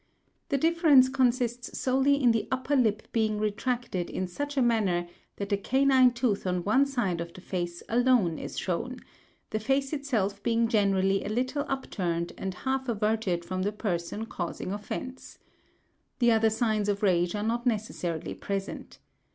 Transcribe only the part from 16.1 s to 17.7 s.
The other signs of rage are not